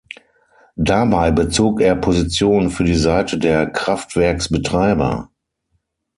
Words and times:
Dabei 0.77 1.29
bezog 1.29 1.79
er 1.79 1.95
Position 1.95 2.71
für 2.71 2.83
die 2.83 2.95
Seite 2.95 3.37
der 3.37 3.69
Kraftwerksbetreiber. 3.69 5.29